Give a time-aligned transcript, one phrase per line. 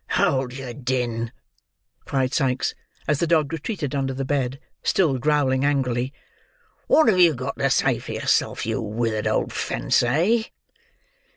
[0.13, 1.31] "Hold your din,"
[2.05, 2.73] cried Sikes,
[3.07, 6.11] as the dog retreated under the bed: still growling angrily.
[6.87, 10.45] "What have you got to say for yourself, you withered old fence, eh?"